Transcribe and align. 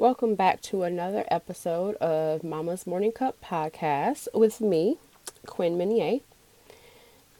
Welcome 0.00 0.34
back 0.34 0.62
to 0.62 0.82
another 0.82 1.26
episode 1.30 1.94
of 1.96 2.42
Mama's 2.42 2.86
Morning 2.86 3.12
Cup 3.12 3.36
podcast 3.44 4.28
with 4.32 4.62
me, 4.62 4.96
Quinn 5.44 5.76
Minier. 5.76 6.20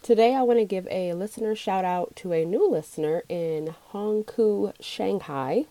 Today, 0.03 0.35
I 0.35 0.43
want 0.43 0.59
to 0.59 0.67
give 0.67 0.87
a 0.91 1.15
listener 1.15 1.55
shout 1.55 1.87
out 1.87 2.15
to 2.17 2.33
a 2.33 2.45
new 2.45 2.71
listener 2.71 3.23
in 3.31 3.75
Hongkou, 3.95 4.75
Shanghai. 4.79 5.65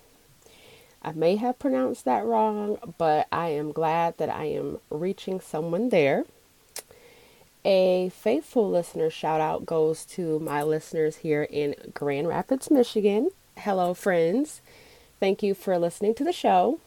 I 1.04 1.12
may 1.12 1.36
have 1.36 1.60
pronounced 1.60 2.05
that 2.05 2.26
wrong, 2.26 2.79
but 2.97 3.28
I 3.31 3.49
am 3.49 3.71
glad 3.71 4.17
that 4.17 4.31
I 4.31 4.46
am 4.46 4.79
reaching 4.90 5.40
someone 5.40 5.90
there. 5.90 6.24
A 7.63 8.10
faithful 8.10 8.67
listener 8.67 9.12
shout 9.12 9.42
out 9.42 9.63
goes 9.63 10.06
to 10.06 10.40
my 10.40 10.63
listeners 10.63 11.17
here 11.17 11.44
in 11.44 11.76
Grand 11.94 12.28
Rapids, 12.28 12.71
Michigan. 12.71 13.29
Hello, 13.58 13.94
friends. 13.94 14.62
Thank 15.20 15.44
you 15.44 15.54
for 15.54 15.78
listening 15.78 16.16
to 16.16 16.23
the 16.23 16.34
show. 16.34 16.80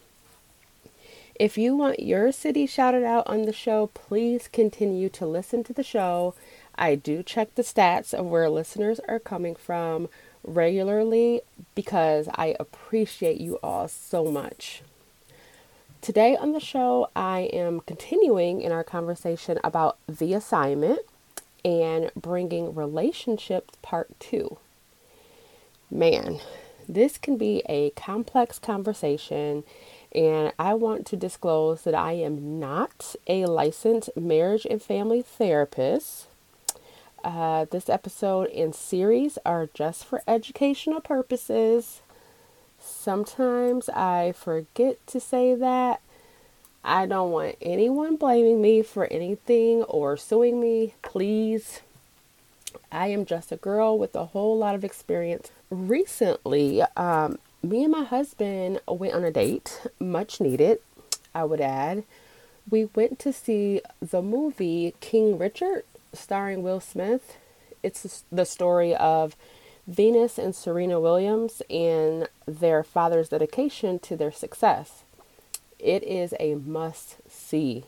If 1.35 1.59
you 1.59 1.77
want 1.77 2.01
your 2.01 2.33
city 2.33 2.67
shouted 2.67 3.05
out 3.05 3.27
on 3.27 3.43
the 3.43 3.53
show, 3.53 3.89
please 3.89 4.49
continue 4.49 5.09
to 5.11 5.27
listen 5.27 5.65
to 5.65 5.73
the 5.73 5.83
show. 5.83 6.35
I 6.75 6.95
do 6.95 7.23
check 7.23 7.55
the 7.55 7.63
stats 7.63 8.15
of 8.15 8.27
where 8.27 8.49
listeners 8.49 9.01
are 9.09 9.19
coming 9.19 9.55
from 9.55 10.09
regularly 10.45 11.43
because 11.75 12.29
I 12.35 12.57
appreciate 12.59 13.41
you 13.41 13.59
all 13.63 13.89
so 13.89 14.27
much. 14.31 14.83
Today 16.01 16.37
on 16.37 16.53
the 16.53 16.61
show, 16.61 17.11
I 17.15 17.51
am 17.53 17.81
continuing 17.81 18.61
in 18.61 18.73
our 18.73 18.85
conversation 18.85 19.59
about 19.63 19.99
the 20.09 20.35
assignment 20.35 21.01
and 21.65 22.11
bringing 22.17 22.75
relationships 22.75 23.75
part 23.83 24.09
two. 24.19 24.59
Man, 25.91 26.41
this 26.89 27.19
can 27.19 27.37
be 27.37 27.63
a 27.69 27.91
complex 27.91 28.59
conversation, 28.59 29.65
and 30.15 30.53
I 30.59 30.75
want 30.75 31.07
to 31.07 31.17
disclose 31.17 31.83
that 31.83 31.95
I 31.95 32.13
am 32.13 32.59
not 32.59 33.17
a 33.27 33.47
licensed 33.47 34.11
marriage 34.17 34.67
and 34.69 34.83
family 34.83 35.23
therapist. 35.23 36.27
Uh, 37.25 37.67
this 37.71 37.89
episode 37.89 38.49
and 38.51 38.75
series 38.75 39.39
are 39.47 39.69
just 39.75 40.05
for 40.05 40.23
educational 40.27 41.01
purposes. 41.01 42.03
Sometimes 42.79 43.89
I 43.89 44.33
forget 44.33 45.07
to 45.07 45.21
say 45.21 45.55
that. 45.55 46.01
I 46.85 47.07
don't 47.07 47.31
want 47.31 47.57
anyone 47.63 48.17
blaming 48.17 48.61
me 48.61 48.83
for 48.83 49.07
anything 49.07 49.85
or 49.85 50.17
suing 50.17 50.61
me. 50.61 50.95
Please. 51.03 51.81
I 52.91 53.09
am 53.09 53.25
just 53.25 53.53
a 53.53 53.57
girl 53.57 53.99
with 53.99 54.15
a 54.15 54.27
whole 54.27 54.57
lot 54.59 54.75
of 54.75 54.85
experience 54.85 55.51
recently, 55.71 56.83
um, 56.97 57.39
me 57.63 57.85
and 57.85 57.93
my 57.93 58.05
husband 58.05 58.81
went 58.87 59.15
on 59.15 59.25
a 59.25 59.31
date, 59.31 59.87
much 60.01 60.41
needed, 60.41 60.81
I 61.35 61.45
would 61.45 61.61
add. 61.61 62.05
We 62.69 62.87
went 62.95 63.19
to 63.21 63.33
see 63.33 63.81
the 64.01 64.23
movie 64.23 64.95
King 65.01 65.39
Richard, 65.39 65.85
starring 66.13 66.63
Will 66.63 66.81
Smith. 66.81 67.37
It's 67.83 68.25
the 68.31 68.45
story 68.45 68.95
of 68.95 69.37
Venus 69.87 70.39
and 70.39 70.55
Serena 70.55 71.01
Williams 71.01 71.63
and 71.69 72.29
their 72.47 72.85
father's 72.85 73.31
dedication 73.31 73.99
to 74.01 74.17
their 74.17 74.33
success. 74.33 75.03
It 75.79 76.05
is 76.05 76.35
a 76.39 76.55
must 76.55 77.17
see. 77.29 77.85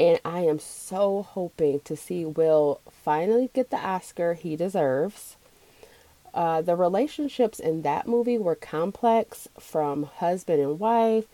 And 0.00 0.18
I 0.24 0.40
am 0.44 0.58
so 0.58 1.20
hoping 1.20 1.80
to 1.80 1.94
see 1.94 2.24
Will 2.24 2.80
finally 2.90 3.50
get 3.52 3.68
the 3.68 3.76
Oscar 3.76 4.32
he 4.32 4.56
deserves. 4.56 5.36
Uh, 6.32 6.62
the 6.62 6.74
relationships 6.74 7.60
in 7.60 7.82
that 7.82 8.08
movie 8.08 8.38
were 8.38 8.54
complex 8.54 9.46
from 9.58 10.04
husband 10.04 10.62
and 10.62 10.80
wife 10.80 11.26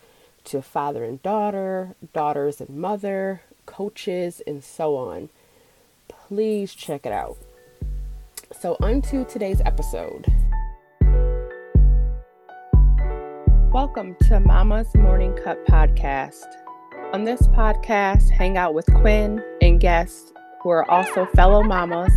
to 0.46 0.62
father 0.62 1.04
and 1.04 1.22
daughter, 1.22 1.94
daughters 2.12 2.60
and 2.60 2.70
mother, 2.70 3.42
coaches, 3.66 4.42
and 4.48 4.64
so 4.64 4.96
on. 4.96 5.28
Please 6.08 6.74
check 6.74 7.06
it 7.06 7.12
out. 7.12 7.36
So, 8.60 8.76
on 8.80 9.00
to 9.02 9.24
today's 9.26 9.60
episode. 9.64 10.26
Welcome 13.70 14.16
to 14.22 14.40
Mama's 14.40 14.92
Morning 14.96 15.36
Cup 15.36 15.64
podcast. 15.66 16.65
On 17.12 17.24
this 17.24 17.46
podcast, 17.48 18.30
hang 18.30 18.58
out 18.58 18.74
with 18.74 18.84
Quinn 18.86 19.42
and 19.62 19.80
guests 19.80 20.32
who 20.60 20.70
are 20.70 20.90
also 20.90 21.24
fellow 21.34 21.62
mamas 21.62 22.12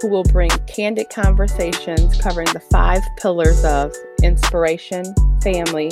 who 0.00 0.08
will 0.08 0.24
bring 0.24 0.50
candid 0.66 1.08
conversations 1.10 2.20
covering 2.20 2.48
the 2.52 2.60
five 2.72 3.02
pillars 3.18 3.64
of 3.64 3.92
inspiration, 4.22 5.04
family, 5.42 5.90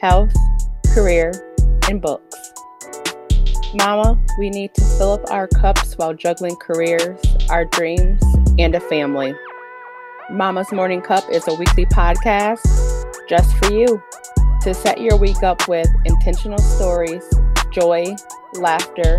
health, 0.00 0.34
career, 0.92 1.32
and 1.88 2.02
books. 2.02 2.36
Mama, 3.74 4.20
we 4.38 4.50
need 4.50 4.74
to 4.74 4.84
fill 4.98 5.12
up 5.12 5.30
our 5.30 5.46
cups 5.46 5.96
while 5.96 6.12
juggling 6.12 6.56
careers, 6.56 7.20
our 7.48 7.64
dreams, 7.64 8.20
and 8.58 8.74
a 8.74 8.80
family. 8.80 9.32
Mama's 10.28 10.72
Morning 10.72 11.00
Cup 11.00 11.24
is 11.30 11.46
a 11.46 11.54
weekly 11.54 11.86
podcast 11.86 12.58
just 13.28 13.56
for 13.58 13.72
you 13.72 14.02
to 14.62 14.72
set 14.72 15.00
your 15.00 15.16
week 15.16 15.42
up 15.42 15.66
with 15.66 15.88
intentional 16.04 16.58
stories, 16.58 17.24
joy, 17.72 18.14
laughter, 18.54 19.18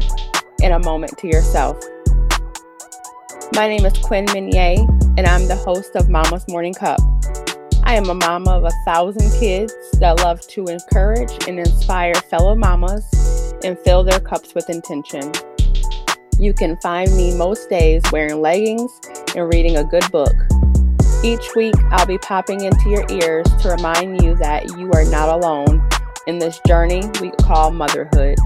and 0.61 0.73
a 0.73 0.79
moment 0.79 1.17
to 1.17 1.27
yourself. 1.27 1.77
My 3.53 3.67
name 3.67 3.85
is 3.85 3.91
Quinn 3.97 4.25
Minier, 4.31 4.87
and 5.17 5.27
I'm 5.27 5.49
the 5.49 5.57
host 5.57 5.97
of 5.97 6.07
Mama's 6.07 6.47
Morning 6.47 6.73
Cup. 6.73 7.01
I 7.83 7.95
am 7.95 8.09
a 8.09 8.13
mama 8.13 8.51
of 8.51 8.63
a 8.63 8.71
thousand 8.85 9.37
kids 9.37 9.73
that 9.99 10.19
love 10.19 10.39
to 10.47 10.67
encourage 10.67 11.31
and 11.45 11.59
inspire 11.59 12.15
fellow 12.15 12.55
mamas 12.55 13.03
and 13.65 13.77
fill 13.79 14.05
their 14.05 14.21
cups 14.21 14.55
with 14.55 14.69
intention. 14.69 15.29
You 16.39 16.53
can 16.53 16.77
find 16.77 17.13
me 17.17 17.35
most 17.35 17.69
days 17.69 18.01
wearing 18.13 18.39
leggings 18.39 18.97
and 19.35 19.53
reading 19.53 19.75
a 19.75 19.83
good 19.83 20.09
book. 20.09 20.52
Each 21.25 21.55
week, 21.55 21.75
I'll 21.89 22.05
be 22.05 22.17
popping 22.17 22.65
into 22.65 22.89
your 22.89 23.05
ears 23.09 23.47
to 23.61 23.69
remind 23.69 24.21
you 24.21 24.35
that 24.35 24.77
you 24.77 24.91
are 24.91 25.05
not 25.05 25.29
alone 25.29 25.87
in 26.27 26.37
this 26.37 26.59
journey 26.67 27.01
we 27.21 27.31
call 27.31 27.71
motherhood. 27.71 28.37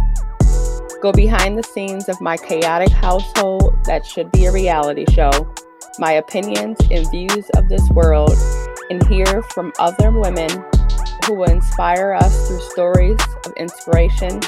Go 1.01 1.11
behind 1.11 1.57
the 1.57 1.63
scenes 1.63 2.07
of 2.07 2.21
my 2.21 2.37
chaotic 2.37 2.91
household 2.91 3.83
that 3.85 4.05
should 4.05 4.31
be 4.31 4.45
a 4.45 4.51
reality 4.51 5.05
show, 5.11 5.31
my 5.97 6.13
opinions 6.13 6.77
and 6.91 7.09
views 7.09 7.49
of 7.55 7.67
this 7.67 7.89
world, 7.89 8.37
and 8.91 9.03
hear 9.07 9.41
from 9.55 9.73
other 9.79 10.11
women 10.11 10.51
who 11.25 11.33
will 11.33 11.49
inspire 11.49 12.13
us 12.13 12.47
through 12.47 12.61
stories 12.61 13.19
of 13.43 13.53
inspiration, 13.57 14.39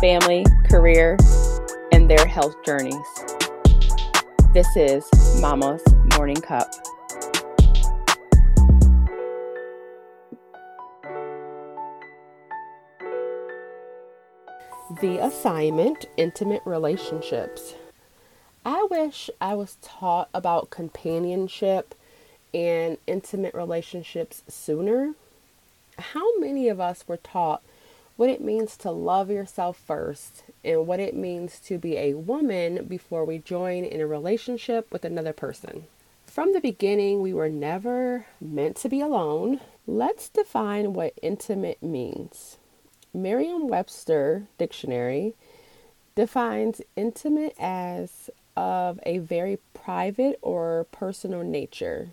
family, 0.00 0.46
career, 0.70 1.16
and 1.90 2.08
their 2.08 2.26
health 2.28 2.54
journeys. 2.64 2.94
This 4.54 4.68
is 4.76 5.04
Mama's 5.40 5.82
Morning 6.16 6.36
Cup. 6.36 6.70
The 15.00 15.24
assignment 15.24 16.04
Intimate 16.16 16.62
Relationships. 16.66 17.76
I 18.66 18.86
wish 18.90 19.30
I 19.40 19.54
was 19.54 19.78
taught 19.80 20.28
about 20.34 20.70
companionship 20.70 21.94
and 22.52 22.98
intimate 23.06 23.54
relationships 23.54 24.42
sooner. 24.48 25.14
How 25.98 26.38
many 26.38 26.68
of 26.68 26.78
us 26.78 27.04
were 27.06 27.16
taught 27.16 27.62
what 28.16 28.28
it 28.28 28.42
means 28.42 28.76
to 28.78 28.90
love 28.90 29.30
yourself 29.30 29.78
first 29.78 30.44
and 30.64 30.86
what 30.86 31.00
it 31.00 31.16
means 31.16 31.58
to 31.60 31.78
be 31.78 31.96
a 31.96 32.14
woman 32.14 32.84
before 32.84 33.24
we 33.24 33.38
join 33.38 33.84
in 33.84 34.00
a 34.00 34.06
relationship 34.06 34.92
with 34.92 35.04
another 35.04 35.32
person? 35.32 35.86
From 36.26 36.52
the 36.52 36.60
beginning, 36.60 37.22
we 37.22 37.32
were 37.32 37.48
never 37.48 38.26
meant 38.40 38.76
to 38.78 38.88
be 38.88 39.00
alone. 39.00 39.60
Let's 39.86 40.28
define 40.28 40.92
what 40.92 41.14
intimate 41.22 41.82
means. 41.82 42.58
Merriam 43.14 43.68
Webster 43.68 44.44
Dictionary 44.56 45.34
defines 46.14 46.80
intimate 46.96 47.54
as 47.58 48.30
of 48.56 48.98
a 49.04 49.18
very 49.18 49.58
private 49.74 50.38
or 50.40 50.86
personal 50.90 51.42
nature. 51.42 52.10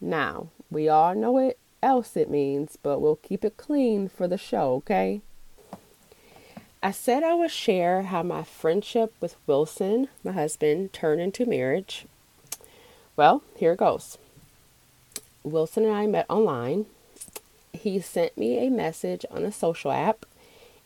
Now, 0.00 0.48
we 0.70 0.88
all 0.88 1.14
know 1.14 1.32
what 1.32 1.58
else 1.82 2.16
it 2.16 2.30
means, 2.30 2.78
but 2.82 3.00
we'll 3.00 3.16
keep 3.16 3.44
it 3.44 3.56
clean 3.56 4.08
for 4.08 4.28
the 4.28 4.38
show, 4.38 4.74
okay? 4.74 5.20
I 6.80 6.92
said 6.92 7.24
I 7.24 7.34
would 7.34 7.50
share 7.50 8.02
how 8.02 8.22
my 8.22 8.44
friendship 8.44 9.12
with 9.20 9.34
Wilson, 9.48 10.08
my 10.22 10.30
husband, 10.30 10.92
turned 10.92 11.20
into 11.20 11.44
marriage. 11.44 12.06
Well, 13.16 13.42
here 13.56 13.72
it 13.72 13.78
goes. 13.78 14.16
Wilson 15.42 15.84
and 15.84 15.92
I 15.92 16.06
met 16.06 16.26
online 16.28 16.86
he 17.78 18.00
sent 18.00 18.36
me 18.36 18.66
a 18.66 18.70
message 18.70 19.24
on 19.30 19.44
a 19.44 19.52
social 19.52 19.90
app 19.90 20.26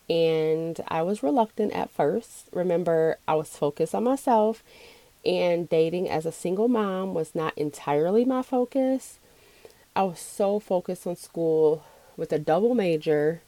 and 0.08 0.80
I 0.88 1.02
was 1.02 1.22
reluctant 1.22 1.72
at 1.72 1.90
first. 1.90 2.48
Remember, 2.52 3.18
I 3.26 3.34
was 3.34 3.56
focused 3.56 3.94
on 3.94 4.04
myself 4.04 4.62
and 5.24 5.68
dating 5.68 6.10
as 6.10 6.26
a 6.26 6.32
single 6.32 6.68
mom 6.68 7.14
was 7.14 7.34
not 7.34 7.56
entirely 7.56 8.24
my 8.24 8.42
focus. 8.42 9.18
I 9.94 10.02
was 10.02 10.18
so 10.18 10.58
focused 10.58 11.06
on 11.06 11.16
school 11.16 11.84
with 12.16 12.32
a 12.32 12.38
double 12.38 12.74
major 12.74 13.42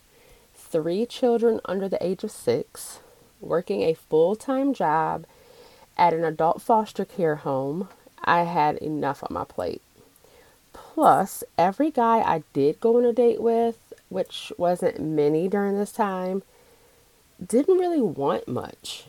three 0.55 1.07
children 1.07 1.61
under 1.65 1.89
the 1.89 2.05
age 2.05 2.25
of 2.25 2.31
six, 2.31 3.01
working 3.41 3.83
a 3.83 3.95
full 3.95 4.37
time 4.37 4.73
job 4.73 5.27
at 5.97 6.13
an 6.13 6.25
adult 6.25 6.61
foster 6.61 7.05
care 7.05 7.37
home, 7.37 7.89
I 8.25 8.43
had 8.43 8.77
enough 8.79 9.23
on 9.23 9.33
my 9.33 9.45
plate. 9.45 9.83
Plus, 10.95 11.43
every 11.59 11.91
guy 11.91 12.21
I 12.21 12.45
did 12.53 12.79
go 12.79 12.97
on 12.99 13.05
a 13.05 13.13
date 13.13 13.43
with, 13.43 13.93
which 14.11 14.53
wasn't 14.57 15.01
many 15.01 15.49
during 15.49 15.77
this 15.77 15.91
time, 15.91 16.45
didn't 17.45 17.79
really 17.79 18.01
want 18.01 18.47
much. 18.47 19.05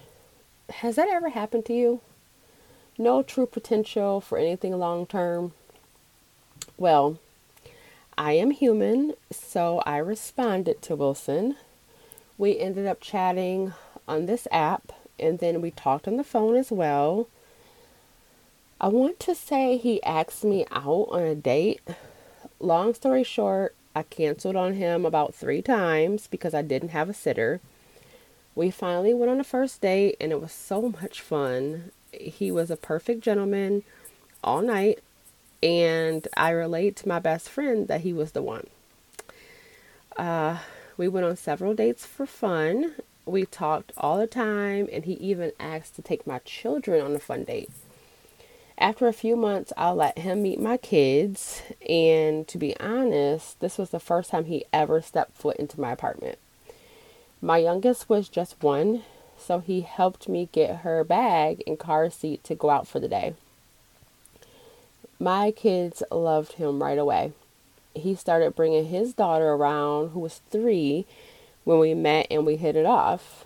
Has 0.78 0.96
that 0.96 1.10
ever 1.10 1.30
happened 1.30 1.64
to 1.66 1.74
you? 1.74 2.02
No 2.98 3.22
true 3.22 3.46
potential 3.46 4.20
for 4.20 4.40
anything 4.40 4.76
long 4.80 5.06
term? 5.06 5.54
Well, 6.76 7.20
I 8.18 8.32
am 8.32 8.50
human, 8.50 9.14
so 9.32 9.84
I 9.86 9.98
responded 9.98 10.82
to 10.82 10.96
Wilson. 10.96 11.56
We 12.36 12.58
ended 12.58 12.88
up 12.88 13.00
chatting 13.00 13.74
on 14.08 14.26
this 14.26 14.48
app 14.52 14.92
and 15.20 15.38
then 15.38 15.62
we 15.62 15.70
talked 15.70 16.08
on 16.08 16.18
the 16.18 16.24
phone 16.24 16.56
as 16.56 16.72
well. 16.72 17.28
I 18.80 18.89
want 18.89 19.22
to 19.22 19.33
say 19.33 19.77
he 19.77 20.04
asked 20.04 20.44
me 20.44 20.66
out 20.69 21.07
on 21.10 21.22
a 21.22 21.33
date. 21.33 21.81
Long 22.60 22.94
story 22.94 23.24
short, 23.24 23.74
I 23.95 24.04
canceled 24.04 24.57
on 24.57 24.74
him 24.74 25.06
about 25.06 25.33
three 25.33 25.62
times 25.62 26.27
because 26.27 26.54
I 26.54 26.62
didn't 26.62 26.89
have 26.89 27.10
a 27.10 27.13
sitter. 27.13 27.62
We 28.54 28.72
finally 28.72 29.13
went 29.13 29.31
on 29.31 29.39
a 29.39 29.45
first 29.45 29.80
date 29.80 30.18
and 30.19 30.33
it 30.33 30.42
was 30.42 30.51
so 30.51 30.94
much 31.01 31.22
fun. 31.22 31.92
He 32.12 32.51
was 32.51 32.69
a 32.69 32.75
perfect 32.75 33.22
gentleman 33.22 33.83
all 34.44 34.62
night, 34.62 35.00
and 35.63 36.27
I 36.36 36.50
relate 36.50 36.98
to 36.98 37.07
my 37.07 37.19
best 37.19 37.50
friend 37.50 37.88
that 37.88 38.01
he 38.01 38.12
was 38.12 38.33
the 38.33 38.42
one. 38.42 38.68
Uh, 40.18 40.60
we 40.98 41.07
went 41.07 41.25
on 41.25 41.38
several 41.38 41.74
dates 41.74 42.06
for 42.06 42.25
fun. 42.25 42.95
We 43.25 43.45
talked 43.45 43.94
all 43.98 44.18
the 44.18 44.27
time, 44.27 44.88
and 44.92 45.06
he 45.06 45.13
even 45.13 45.54
asked 45.60 45.95
to 45.95 46.01
take 46.01 46.27
my 46.27 46.39
children 46.39 47.01
on 47.01 47.16
a 47.16 47.19
fun 47.19 47.45
date. 47.45 47.69
After 48.77 49.07
a 49.07 49.13
few 49.13 49.38
months, 49.38 49.72
I 49.77 49.92
let 49.92 50.19
him 50.19 50.44
meet 50.44 50.60
my 50.60 50.75
kids, 50.75 51.62
and 51.88 52.45
to 52.50 52.57
be 52.57 52.77
honest, 52.77 53.60
this 53.62 53.77
was 53.77 53.89
the 53.89 54.01
first 54.01 54.31
time 54.31 54.45
he 54.45 54.66
ever 54.74 55.01
stepped 55.01 55.38
foot 55.38 55.56
into 55.57 55.80
my 55.80 55.94
apartment. 55.94 56.38
My 57.42 57.57
youngest 57.57 58.10
was 58.10 58.27
just 58.27 58.62
one, 58.62 59.04
so 59.38 59.60
he 59.60 59.81
helped 59.81 60.27
me 60.27 60.50
get 60.51 60.77
her 60.77 61.04
bag 61.06 61.63
and 61.66 61.80
car 61.80 62.10
seat 62.10 62.44
to 62.44 62.56
go 62.56 62.69
out 62.69 62.86
for 62.86 63.00
the 63.00 63.07
day. 63.07 63.33
My 65.19 65.51
kids 65.51 66.04
loved 66.12 66.54
him 66.54 66.83
right 66.83 66.98
away. 66.98 67.31
He 67.94 68.13
started 68.13 68.56
bringing 68.56 68.88
his 68.88 69.13
daughter 69.13 69.54
around, 69.54 70.10
who 70.10 70.19
was 70.19 70.42
three, 70.50 71.06
when 71.63 71.80
we 71.80 71.94
met 71.94 72.27
and 72.30 72.45
we 72.45 72.57
hit 72.57 72.75
it 72.75 72.86
off. 72.86 73.45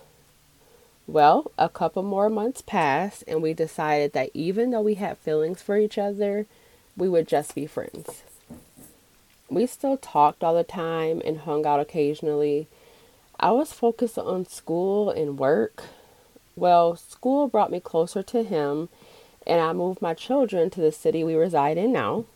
Well, 1.10 1.50
a 1.58 1.68
couple 1.68 2.04
more 2.04 2.30
months 2.30 2.62
passed, 2.62 3.24
and 3.26 3.42
we 3.42 3.52
decided 3.52 4.12
that 4.12 4.30
even 4.32 4.70
though 4.70 4.80
we 4.80 4.94
had 4.94 5.18
feelings 5.18 5.60
for 5.60 5.76
each 5.76 5.98
other, 5.98 6.46
we 6.96 7.08
would 7.08 7.26
just 7.26 7.52
be 7.52 7.66
friends. 7.66 8.22
We 9.48 9.66
still 9.66 9.96
talked 9.96 10.44
all 10.44 10.54
the 10.54 10.62
time 10.62 11.20
and 11.24 11.38
hung 11.38 11.66
out 11.66 11.80
occasionally. 11.80 12.68
I 13.40 13.50
was 13.50 13.72
focused 13.72 14.18
on 14.18 14.46
school 14.46 15.10
and 15.10 15.36
work. 15.36 15.82
Well, 16.54 16.94
school 16.94 17.48
brought 17.48 17.72
me 17.72 17.80
closer 17.80 18.22
to 18.22 18.44
him, 18.44 18.88
and 19.44 19.60
I 19.60 19.72
moved 19.72 20.00
my 20.00 20.14
children 20.14 20.70
to 20.70 20.80
the 20.80 20.92
city 20.92 21.24
we 21.24 21.34
reside 21.34 21.76
in 21.76 21.90
now. 21.90 22.26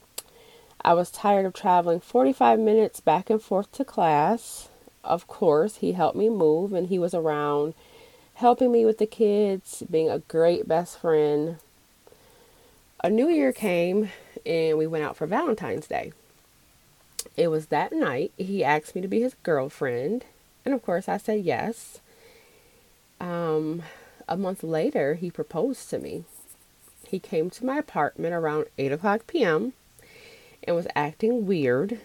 I 0.80 0.94
was 0.94 1.12
tired 1.12 1.46
of 1.46 1.52
traveling 1.52 2.00
45 2.00 2.58
minutes 2.58 2.98
back 2.98 3.30
and 3.30 3.40
forth 3.40 3.70
to 3.70 3.84
class. 3.84 4.68
Of 5.04 5.28
course, 5.28 5.76
he 5.76 5.92
helped 5.92 6.16
me 6.16 6.28
move, 6.28 6.72
and 6.72 6.88
he 6.88 6.98
was 6.98 7.14
around 7.14 7.74
helping 8.34 8.72
me 8.72 8.84
with 8.84 8.98
the 8.98 9.06
kids, 9.06 9.82
being 9.90 10.10
a 10.10 10.18
great 10.20 10.66
best 10.66 10.98
friend. 10.98 11.56
A 13.02 13.10
new 13.10 13.28
year 13.28 13.52
came, 13.52 14.10
and 14.44 14.76
we 14.78 14.86
went 14.86 15.04
out 15.04 15.16
for 15.16 15.26
Valentine's 15.26 15.86
Day. 15.86 16.12
It 17.36 17.48
was 17.48 17.66
that 17.66 17.92
night 17.92 18.32
he 18.36 18.64
asked 18.64 18.94
me 18.94 19.00
to 19.02 19.08
be 19.08 19.20
his 19.20 19.34
girlfriend, 19.42 20.24
and 20.64 20.74
of 20.74 20.82
course, 20.82 21.08
I 21.08 21.16
said 21.16 21.44
yes. 21.44 22.00
Um, 23.20 23.82
a 24.28 24.36
month 24.36 24.62
later, 24.62 25.14
he 25.14 25.30
proposed 25.30 25.90
to 25.90 25.98
me. 25.98 26.24
He 27.06 27.18
came 27.18 27.50
to 27.50 27.64
my 27.64 27.78
apartment 27.78 28.34
around 28.34 28.66
8 28.78 28.92
o'clock 28.92 29.26
p.m. 29.26 29.72
and 30.64 30.74
was 30.74 30.86
acting 30.96 31.46
weird. 31.46 32.00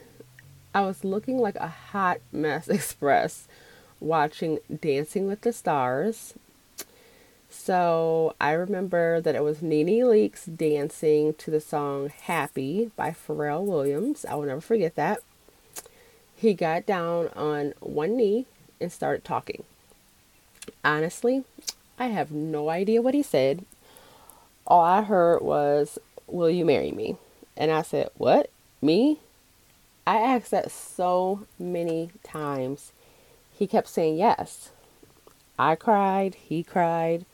I 0.73 0.81
was 0.81 1.03
looking 1.03 1.39
like 1.39 1.55
a 1.55 1.67
hot 1.67 2.19
mess 2.31 2.67
express 2.69 3.47
watching 3.99 4.59
Dancing 4.81 5.27
with 5.27 5.41
the 5.41 5.53
Stars. 5.53 6.33
So 7.49 8.35
I 8.39 8.51
remember 8.51 9.19
that 9.21 9.35
it 9.35 9.43
was 9.43 9.61
Nene 9.61 10.05
Leakes 10.05 10.45
dancing 10.55 11.33
to 11.35 11.49
the 11.49 11.59
song 11.59 12.09
Happy 12.09 12.91
by 12.95 13.11
Pharrell 13.11 13.65
Williams. 13.65 14.23
I 14.23 14.35
will 14.35 14.45
never 14.45 14.61
forget 14.61 14.95
that. 14.95 15.19
He 16.35 16.53
got 16.53 16.85
down 16.85 17.29
on 17.35 17.73
one 17.79 18.15
knee 18.15 18.45
and 18.79 18.91
started 18.91 19.25
talking. 19.25 19.63
Honestly, 20.85 21.43
I 21.97 22.07
have 22.07 22.31
no 22.31 22.69
idea 22.69 23.01
what 23.01 23.13
he 23.13 23.23
said. 23.23 23.65
All 24.65 24.81
I 24.81 25.01
heard 25.01 25.41
was, 25.41 25.97
Will 26.27 26.49
you 26.49 26.63
marry 26.63 26.91
me? 26.91 27.17
And 27.57 27.71
I 27.71 27.81
said, 27.81 28.09
What? 28.15 28.51
Me? 28.81 29.19
I 30.05 30.17
asked 30.17 30.51
that 30.51 30.71
so 30.71 31.45
many 31.57 32.11
times. 32.23 32.93
He 33.59 33.67
kept 33.67 33.89
saying 33.89 34.15
yes. 34.15 34.71
I 35.59 35.75
cried, 35.75 36.35
he 36.35 36.63
cried. 36.63 37.25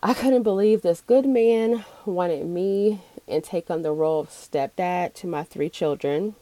I 0.00 0.14
couldn't 0.14 0.44
believe 0.44 0.82
this 0.82 1.00
good 1.00 1.26
man 1.26 1.84
wanted 2.06 2.46
me 2.46 3.00
and 3.26 3.42
take 3.42 3.72
on 3.72 3.82
the 3.82 3.90
role 3.90 4.20
of 4.20 4.28
stepdad 4.28 5.14
to 5.14 5.26
my 5.26 5.42
three 5.42 5.68
children. 5.68 6.36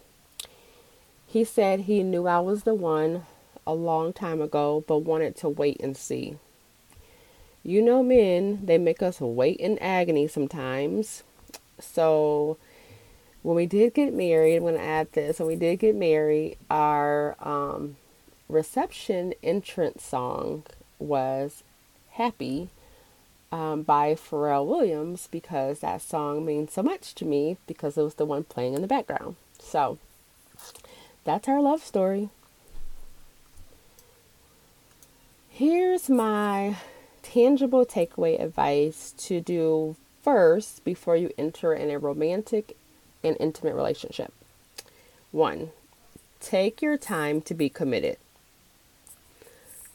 He 1.27 1.45
said 1.45 1.81
he 1.81 2.03
knew 2.03 2.27
I 2.27 2.41
was 2.41 2.65
the 2.65 2.75
one 2.75 3.25
a 3.67 3.73
long 3.73 4.13
time 4.13 4.43
ago, 4.43 4.85
but 4.87 4.99
wanted 4.99 5.35
to 5.37 5.49
wait 5.49 5.81
and 5.81 5.97
see. 5.97 6.37
You 7.63 7.81
know, 7.81 8.03
men, 8.03 8.67
they 8.67 8.77
make 8.77 9.01
us 9.01 9.19
wait 9.19 9.57
in 9.61 9.79
agony 9.79 10.29
sometimes. 10.29 11.23
So, 11.81 12.59
when 13.41 13.57
we 13.57 13.65
did 13.65 13.95
get 13.95 14.13
married, 14.13 14.57
I'm 14.57 14.63
going 14.65 14.75
to 14.75 14.83
add 14.83 15.11
this 15.13 15.39
when 15.39 15.49
we 15.49 15.57
did 15.57 15.79
get 15.79 15.95
married, 15.95 16.59
our 16.69 17.35
um, 17.41 17.97
reception 18.53 19.35
entrance 19.43 20.05
song 20.05 20.65
was 20.99 21.65
Happy 22.13 22.69
um, 23.51 23.83
by 23.83 24.15
Pharrell 24.15 24.67
Williams 24.67 25.29
because 25.31 25.81
that 25.81 26.03
song 26.03 26.45
means 26.45 26.73
so 26.73 26.83
much 26.83 27.15
to 27.17 27.25
me 27.25 27.57
because 27.67 27.97
it 27.97 28.03
was 28.03 28.15
the 28.15 28.27
one 28.27 28.45
playing 28.45 28.75
in 28.75 28.83
the 28.83 28.89
background. 28.89 29.37
So, 29.59 29.99
that's 31.25 31.49
our 31.49 31.61
love 31.61 31.83
story. 31.83 32.29
Here's 35.49 36.09
my 36.09 36.77
tangible 37.23 37.87
takeaway 37.87 38.43
advice 38.43 39.15
to 39.19 39.41
do 39.41 39.97
first 40.23 40.85
before 40.85 41.17
you 41.17 41.31
enter 41.39 41.73
in 41.73 41.91
a 41.91 41.99
romantic 41.99 42.77
and 43.23 43.37
intimate 43.39 43.75
relationship. 43.75 44.33
One, 45.31 45.71
take 46.41 46.83
your 46.83 46.97
time 46.97 47.41
to 47.43 47.55
be 47.55 47.69
committed. 47.69 48.19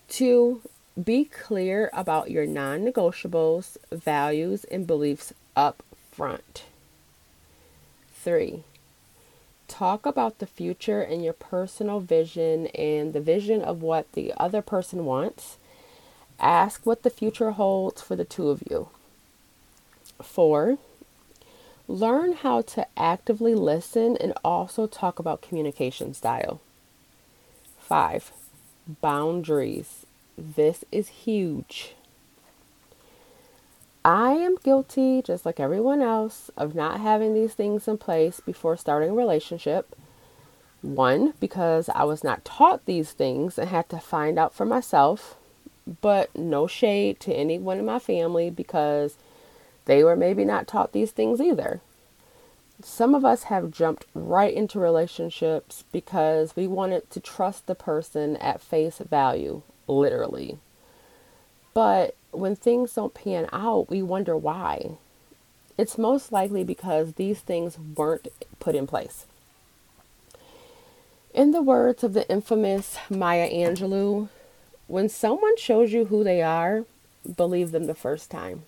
Two, 0.08 0.62
be 1.02 1.26
clear 1.26 1.90
about 1.94 2.32
your 2.32 2.46
non 2.46 2.82
negotiables, 2.82 3.78
values, 3.92 4.64
and 4.66 4.88
beliefs 4.88 5.34
up 5.56 5.84
front. 6.12 6.64
Three, 8.24 8.64
talk 9.68 10.06
about 10.06 10.40
the 10.40 10.48
future 10.48 11.02
and 11.02 11.24
your 11.24 11.34
personal 11.34 12.00
vision 12.00 12.68
and 12.68 13.14
the 13.14 13.22
vision 13.22 13.62
of 13.62 13.82
what 13.82 14.12
the 14.14 14.34
other 14.38 14.62
person 14.62 15.06
wants. 15.06 15.58
Ask 16.40 16.86
what 16.86 17.04
the 17.04 17.10
future 17.10 17.52
holds 17.52 18.02
for 18.02 18.16
the 18.16 18.26
two 18.26 18.50
of 18.50 18.64
you. 18.70 18.90
Four, 20.22 20.78
learn 21.88 22.34
how 22.34 22.62
to 22.62 22.88
actively 22.98 23.56
listen 23.56 24.18
and 24.18 24.34
also 24.44 24.88
talk 24.88 25.20
about 25.20 25.42
communication 25.42 26.14
style. 26.14 26.60
Five, 27.80 28.32
boundaries. 29.02 30.06
This 30.38 30.84
is 30.92 31.08
huge. 31.10 31.96
I 34.06 34.32
am 34.32 34.56
guilty, 34.64 35.22
just 35.22 35.46
like 35.46 35.60
everyone 35.60 36.02
else, 36.02 36.50
of 36.56 36.76
not 36.76 37.02
having 37.02 37.34
these 37.34 37.54
things 37.54 37.88
in 37.88 37.98
place 37.98 38.40
before 38.40 38.78
starting 38.78 39.10
a 39.10 39.14
relationship. 39.14 39.96
One, 40.82 41.34
because 41.40 41.90
I 41.90 42.04
was 42.04 42.24
not 42.24 42.46
taught 42.46 42.86
these 42.86 43.12
things 43.12 43.58
and 43.58 43.70
had 43.70 43.90
to 43.90 44.00
find 44.00 44.40
out 44.40 44.54
for 44.54 44.66
myself. 44.66 45.36
But 46.02 46.36
no 46.36 46.68
shade 46.68 47.20
to 47.22 47.34
anyone 47.34 47.80
in 47.80 47.86
my 47.86 48.00
family 48.00 48.50
because 48.50 49.16
they 49.86 50.04
were 50.04 50.16
maybe 50.16 50.46
not 50.46 50.68
taught 50.68 50.92
these 50.92 51.12
things 51.12 51.42
either. 51.42 51.82
Some 52.84 53.16
of 53.16 53.26
us 53.26 53.44
have 53.44 53.72
jumped 53.72 54.06
right 54.14 54.54
into 54.54 54.80
relationships 54.80 55.84
because 55.92 56.56
we 56.56 56.68
wanted 56.68 57.10
to 57.10 57.20
trust 57.20 57.66
the 57.66 57.74
person 57.74 58.38
at 58.38 58.62
face 58.62 59.00
value, 59.00 59.64
literally. 59.88 60.60
But 61.74 62.16
when 62.32 62.56
things 62.56 62.94
don't 62.94 63.16
pan 63.16 63.50
out, 63.52 63.90
we 63.90 64.04
wonder 64.04 64.38
why. 64.38 64.98
It's 65.76 65.98
most 65.98 66.32
likely 66.32 66.64
because 66.64 67.14
these 67.14 67.40
things 67.40 67.80
weren't 67.80 68.28
put 68.60 68.76
in 68.76 68.86
place. 68.86 69.26
In 71.34 71.52
the 71.52 71.62
words 71.62 72.04
of 72.04 72.14
the 72.14 72.30
infamous 72.30 72.98
Maya 73.10 73.50
Angelou, 73.50 74.30
when 74.88 75.10
someone 75.10 75.58
shows 75.58 75.94
you 75.94 76.06
who 76.06 76.24
they 76.24 76.42
are, 76.42 76.86
believe 77.36 77.72
them 77.72 77.86
the 77.86 77.96
first 77.96 78.32
time. 78.32 78.64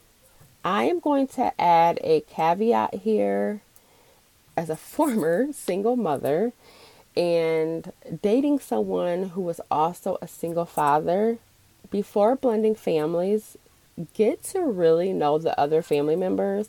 I 0.64 0.84
am 0.84 1.00
going 1.00 1.28
to 1.28 1.60
add 1.60 2.00
a 2.04 2.22
caveat 2.22 2.96
here 2.96 3.62
as 4.60 4.70
a 4.70 4.76
former 4.76 5.48
single 5.54 5.96
mother 5.96 6.52
and 7.16 7.94
dating 8.22 8.60
someone 8.60 9.30
who 9.30 9.42
was 9.42 9.62
also 9.72 10.18
a 10.22 10.28
single 10.28 10.66
father. 10.66 11.38
Before 11.90 12.36
blending 12.36 12.76
families, 12.76 13.58
get 14.14 14.44
to 14.52 14.62
really 14.62 15.14
know 15.14 15.38
the 15.38 15.58
other 15.58 15.82
family 15.82 16.18
members, 16.18 16.68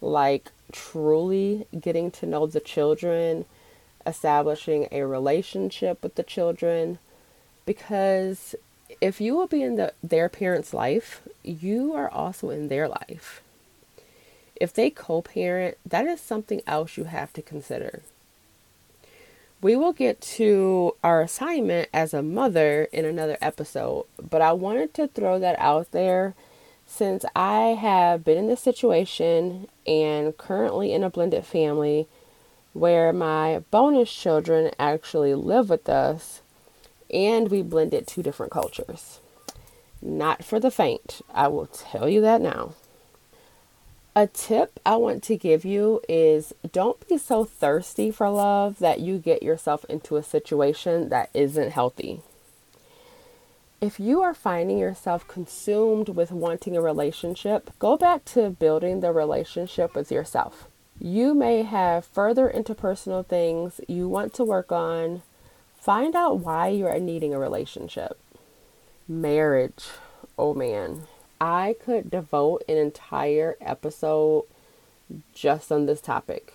like 0.00 0.52
truly 0.72 1.66
getting 1.78 2.12
to 2.12 2.26
know 2.26 2.46
the 2.46 2.60
children, 2.60 3.44
establishing 4.06 4.86
a 4.92 5.02
relationship 5.02 6.02
with 6.04 6.14
the 6.14 6.22
children 6.22 6.98
because 7.66 8.54
if 9.00 9.20
you 9.20 9.36
will 9.36 9.48
be 9.48 9.62
in 9.62 9.76
the, 9.76 9.92
their 10.02 10.28
parents' 10.28 10.72
life, 10.72 11.22
you 11.42 11.92
are 11.92 12.08
also 12.08 12.50
in 12.50 12.68
their 12.68 12.88
life. 12.88 13.42
If 14.60 14.74
they 14.74 14.90
co 14.90 15.22
parent, 15.22 15.78
that 15.86 16.06
is 16.06 16.20
something 16.20 16.60
else 16.66 16.96
you 16.96 17.04
have 17.04 17.32
to 17.32 17.42
consider. 17.42 18.02
We 19.62 19.76
will 19.76 19.92
get 19.92 20.20
to 20.22 20.94
our 21.02 21.20
assignment 21.20 21.88
as 21.92 22.14
a 22.14 22.22
mother 22.22 22.84
in 22.92 23.04
another 23.04 23.36
episode, 23.40 24.06
but 24.20 24.40
I 24.40 24.52
wanted 24.52 24.94
to 24.94 25.08
throw 25.08 25.38
that 25.38 25.58
out 25.58 25.90
there 25.90 26.34
since 26.86 27.24
I 27.36 27.76
have 27.80 28.24
been 28.24 28.38
in 28.38 28.48
this 28.48 28.60
situation 28.60 29.68
and 29.86 30.36
currently 30.36 30.92
in 30.92 31.04
a 31.04 31.10
blended 31.10 31.44
family 31.44 32.08
where 32.72 33.12
my 33.12 33.62
bonus 33.70 34.12
children 34.12 34.70
actually 34.78 35.34
live 35.34 35.70
with 35.70 35.88
us 35.88 36.40
and 37.12 37.50
we 37.50 37.62
blended 37.62 38.06
two 38.06 38.22
different 38.22 38.52
cultures. 38.52 39.20
Not 40.00 40.44
for 40.44 40.58
the 40.58 40.70
faint, 40.70 41.20
I 41.34 41.48
will 41.48 41.66
tell 41.66 42.08
you 42.08 42.20
that 42.22 42.40
now. 42.40 42.74
A 44.20 44.26
tip 44.26 44.78
I 44.84 44.96
want 44.96 45.22
to 45.22 45.36
give 45.38 45.64
you 45.64 46.02
is 46.06 46.52
don't 46.72 47.08
be 47.08 47.16
so 47.16 47.42
thirsty 47.42 48.10
for 48.10 48.28
love 48.28 48.78
that 48.78 49.00
you 49.00 49.16
get 49.16 49.42
yourself 49.42 49.86
into 49.88 50.16
a 50.18 50.22
situation 50.22 51.08
that 51.08 51.30
isn't 51.32 51.70
healthy. 51.70 52.20
If 53.80 53.98
you 53.98 54.20
are 54.20 54.34
finding 54.34 54.78
yourself 54.78 55.26
consumed 55.26 56.10
with 56.10 56.32
wanting 56.32 56.76
a 56.76 56.82
relationship, 56.82 57.70
go 57.78 57.96
back 57.96 58.26
to 58.26 58.50
building 58.50 59.00
the 59.00 59.10
relationship 59.10 59.94
with 59.94 60.12
yourself. 60.12 60.68
You 60.98 61.32
may 61.32 61.62
have 61.62 62.04
further 62.04 62.52
interpersonal 62.54 63.26
things 63.26 63.80
you 63.88 64.06
want 64.06 64.34
to 64.34 64.44
work 64.44 64.70
on. 64.70 65.22
Find 65.80 66.14
out 66.14 66.40
why 66.40 66.68
you 66.68 66.86
are 66.86 67.00
needing 67.00 67.32
a 67.32 67.38
relationship. 67.38 68.20
Marriage. 69.08 69.86
Oh 70.36 70.52
man. 70.52 71.06
I 71.40 71.76
could 71.84 72.10
devote 72.10 72.62
an 72.68 72.76
entire 72.76 73.56
episode 73.60 74.44
just 75.34 75.72
on 75.72 75.86
this 75.86 76.00
topic. 76.00 76.54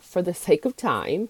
For 0.00 0.22
the 0.22 0.34
sake 0.34 0.64
of 0.64 0.76
time, 0.76 1.28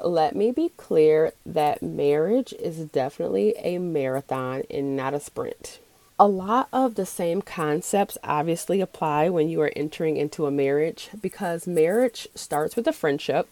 let 0.00 0.36
me 0.36 0.50
be 0.50 0.70
clear 0.76 1.32
that 1.44 1.82
marriage 1.82 2.52
is 2.54 2.78
definitely 2.86 3.54
a 3.58 3.78
marathon 3.78 4.62
and 4.70 4.96
not 4.96 5.14
a 5.14 5.20
sprint 5.20 5.80
a 6.18 6.26
lot 6.26 6.68
of 6.72 6.96
the 6.96 7.06
same 7.06 7.40
concepts 7.40 8.18
obviously 8.24 8.80
apply 8.80 9.28
when 9.28 9.48
you 9.48 9.60
are 9.60 9.72
entering 9.76 10.16
into 10.16 10.46
a 10.46 10.50
marriage 10.50 11.10
because 11.22 11.66
marriage 11.66 12.26
starts 12.34 12.74
with 12.74 12.88
a 12.88 12.92
friendship, 12.92 13.48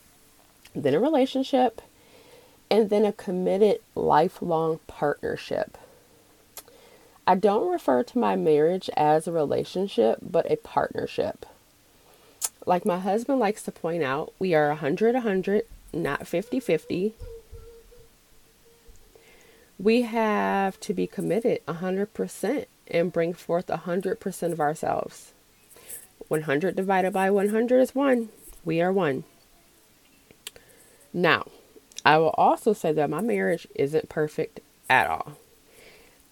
then 0.74 0.94
a 0.94 0.98
relationship, 0.98 1.80
and 2.68 2.90
then 2.90 3.04
a 3.04 3.12
committed 3.12 3.78
lifelong 3.94 4.80
partnership. 4.88 5.78
I 7.26 7.34
don't 7.34 7.70
refer 7.70 8.02
to 8.04 8.18
my 8.18 8.36
marriage 8.36 8.88
as 8.96 9.26
a 9.26 9.32
relationship, 9.32 10.18
but 10.22 10.50
a 10.50 10.56
partnership. 10.56 11.44
Like 12.64 12.84
my 12.84 12.98
husband 12.98 13.40
likes 13.40 13.62
to 13.64 13.72
point 13.72 14.02
out, 14.02 14.32
we 14.38 14.54
are 14.54 14.68
100 14.68 15.14
100, 15.14 15.66
not 15.92 16.26
50 16.26 16.60
50 16.60 17.14
we 19.78 20.02
have 20.02 20.80
to 20.80 20.94
be 20.94 21.06
committed 21.06 21.64
100% 21.66 22.66
and 22.88 23.12
bring 23.12 23.34
forth 23.34 23.66
100% 23.66 24.52
of 24.52 24.60
ourselves. 24.60 25.32
100 26.28 26.74
divided 26.74 27.12
by 27.12 27.30
100 27.30 27.80
is 27.80 27.94
1. 27.94 28.28
We 28.64 28.80
are 28.80 28.92
1. 28.92 29.24
Now, 31.12 31.46
I 32.04 32.18
will 32.18 32.34
also 32.36 32.72
say 32.72 32.92
that 32.92 33.10
my 33.10 33.20
marriage 33.20 33.66
isn't 33.74 34.08
perfect 34.08 34.60
at 34.88 35.08
all. 35.08 35.36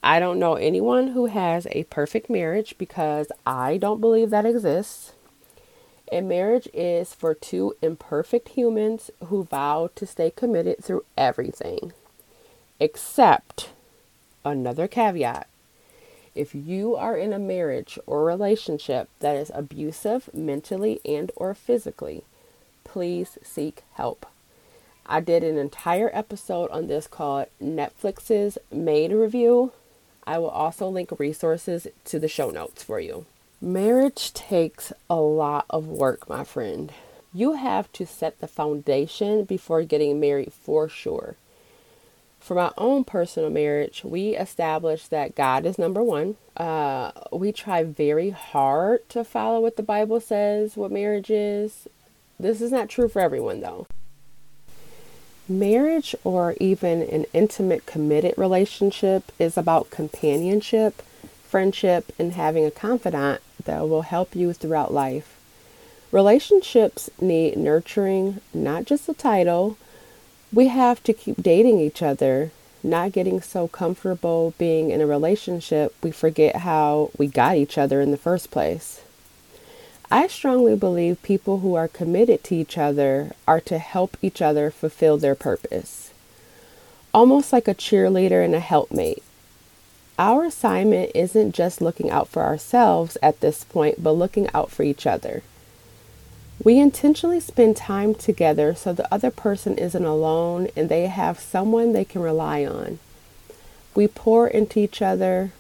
I 0.07 0.21
don't 0.21 0.39
know 0.39 0.57
anyone 0.57 1.09
who 1.09 1.27
has 1.27 1.67
a 1.71 1.85
perfect 1.85 2.29
marriage 2.29 2.75
because 2.77 3.33
I 3.47 3.79
don't 3.79 4.03
believe 4.03 4.29
that 4.29 4.45
exists. 4.45 5.13
And 6.13 6.29
marriage 6.29 6.69
is 6.75 7.15
for 7.15 7.33
two 7.33 7.75
imperfect 7.81 8.51
humans 8.51 9.11
who 9.29 9.45
vow 9.45 9.89
to 9.95 10.07
stay 10.07 10.31
committed 10.31 10.85
through 10.85 11.07
everything 11.17 11.95
except 12.79 13.71
another 14.45 14.87
caveat. 14.87 15.47
If 16.35 16.55
you 16.55 16.97
are 16.97 17.17
in 17.17 17.33
a 17.33 17.39
marriage 17.39 17.99
or 18.07 18.27
relationship 18.27 19.09
that 19.21 19.37
is 19.37 19.51
abusive 19.55 20.29
mentally 20.35 21.01
and 21.07 21.33
or 21.35 21.55
physically 21.55 22.25
please 22.85 23.39
seek 23.43 23.85
help. 23.95 24.27
I 25.07 25.21
did 25.21 25.43
an 25.43 25.57
entire 25.57 26.11
episode 26.13 26.71
on 26.73 26.89
this 26.89 27.07
called 27.07 27.47
netflix's 27.59 28.59
maid 28.71 29.11
review 29.11 29.73
i 30.27 30.39
will 30.39 30.49
also 30.49 30.89
link 30.89 31.11
resources 31.19 31.87
to 32.05 32.19
the 32.19 32.29
show 32.29 32.51
notes 32.51 32.83
for 32.83 33.01
you 33.01 33.27
marriage 33.61 34.33
takes 34.33 34.93
a 35.09 35.17
lot 35.17 35.65
of 35.71 35.87
work 35.87 36.29
my 36.29 36.45
friend 36.45 36.93
you 37.33 37.55
have 37.55 37.91
to 37.93 38.07
set 38.07 38.41
the 38.41 38.47
foundation 38.47 39.45
before 39.45 39.83
getting 39.83 40.21
married 40.21 40.53
for 40.53 40.89
sure 40.89 41.37
for 42.45 42.55
my 42.55 42.73
own 42.77 43.05
personal 43.05 43.49
marriage, 43.49 44.05
we 44.05 44.37
established 44.37 45.09
that 45.09 45.35
God 45.35 45.65
is 45.65 45.79
number 45.79 46.03
one. 46.03 46.37
Uh, 46.55 47.11
we 47.33 47.53
try 47.53 47.83
very 47.85 48.31
hard 48.31 49.09
to 49.09 49.25
follow 49.25 49.61
what 49.61 49.77
the 49.77 49.83
Bible 49.83 50.21
says 50.21 50.77
what 50.77 50.93
marriage 50.93 51.31
is. 51.31 51.89
This 52.39 52.61
is 52.61 52.71
not 52.71 52.91
true 52.91 53.09
for 53.09 53.21
everyone, 53.21 53.63
though. 53.63 53.87
Marriage, 55.49 56.15
or 56.25 56.55
even 56.59 57.03
an 57.03 57.27
intimate, 57.35 57.85
committed 57.85 58.33
relationship, 58.39 59.31
is 59.39 59.59
about 59.59 59.91
companionship, 59.91 61.03
friendship, 61.47 62.13
and 62.19 62.33
having 62.33 62.65
a 62.65 62.71
confidant 62.71 63.43
that 63.65 63.89
will 63.89 64.03
help 64.03 64.35
you 64.35 64.53
throughout 64.55 64.93
life. 64.93 65.37
Relationships 66.11 67.11
need 67.21 67.59
nurturing, 67.59 68.41
not 68.55 68.87
just 68.87 69.09
a 69.09 69.15
title, 69.15 69.77
we 70.53 70.69
have 70.69 71.03
to 71.03 71.13
keep 71.13 71.43
dating 71.43 71.81
each 71.81 72.01
other, 72.01 72.51
not 72.83 73.13
getting 73.13 73.41
so 73.43 73.67
comfortable 73.69 74.55
being 74.57 74.91
in 74.91 75.01
a 75.01 75.07
relationship, 75.07 75.95
we 76.03 76.11
forget 76.11 76.57
how 76.57 77.11
we 77.19 77.27
got 77.27 77.57
each 77.57 77.77
other 77.77 78.01
in 78.01 78.13
the 78.13 78.17
first 78.17 78.51
place. 78.51 79.03
I 80.15 80.29
strongly 80.29 80.77
believe 80.77 81.21
people 81.25 81.59
who 81.59 81.75
are 81.75 81.89
committed 81.89 82.45
to 82.45 82.55
each 82.55 82.79
other 82.79 83.33
are 83.49 83.61
to 83.63 83.79
help 83.79 84.17
each 84.23 84.41
other 84.41 84.71
fulfill 84.71 85.19
their 85.19 85.35
purpose. 85.35 86.13
Almost 87.13 87.53
like 87.53 87.67
a 87.67 87.75
cheerleader 87.75 88.45
and 88.45 88.55
a 88.55 88.61
helpmate. 88.61 89.25
Our 90.17 90.45
assignment 90.45 91.11
isn't 91.17 91.53
just 91.53 91.81
looking 91.81 92.13
out 92.13 92.29
for 92.29 92.45
ourselves 92.45 93.19
at 93.25 93.41
this 93.41 93.65
point, 93.65 94.05
but 94.05 94.13
looking 94.13 94.49
out 94.55 94.71
for 94.71 94.85
each 94.85 95.05
other. 95.05 95.43
We 96.63 96.79
intentionally 96.79 97.41
spend 97.41 97.77
time 97.77 98.15
together 98.15 98.73
so 98.77 98.93
the 98.93 99.13
other 99.13 99.33
person 99.33 99.77
isn't 99.77 100.05
alone 100.05 100.69
and 100.77 100.89
they 100.89 101.09
have 101.09 101.41
someone 101.41 101.93
they 101.93 102.05
can 102.05 102.23
rely 102.23 102.65
on. 102.65 103.01
We 103.97 104.07
pour 104.07 104.47
into 104.47 104.79
each 104.79 105.03
other. 105.03 105.51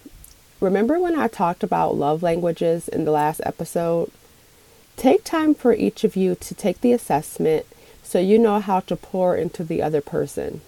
Remember 0.60 1.00
when 1.00 1.18
I 1.18 1.26
talked 1.26 1.64
about 1.64 1.96
love 1.96 2.22
languages 2.22 2.86
in 2.86 3.04
the 3.04 3.10
last 3.10 3.40
episode? 3.44 4.12
Take 4.96 5.24
time 5.24 5.54
for 5.54 5.74
each 5.74 6.04
of 6.04 6.16
you 6.16 6.34
to 6.36 6.54
take 6.54 6.80
the 6.80 6.92
assessment 6.92 7.66
so 8.02 8.18
you 8.18 8.38
know 8.38 8.60
how 8.60 8.80
to 8.80 8.96
pour 8.96 9.36
into 9.36 9.64
the 9.64 9.82
other 9.82 10.00
person. 10.00 10.60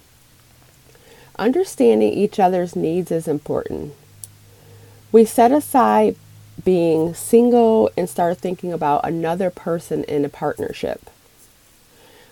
Understanding 1.38 2.12
each 2.12 2.40
other's 2.40 2.74
needs 2.74 3.10
is 3.10 3.28
important. 3.28 3.94
We 5.12 5.24
set 5.24 5.52
aside 5.52 6.16
being 6.64 7.14
single 7.14 7.90
and 7.96 8.08
start 8.08 8.38
thinking 8.38 8.72
about 8.72 9.06
another 9.06 9.50
person 9.50 10.04
in 10.04 10.24
a 10.24 10.30
partnership. 10.30 11.10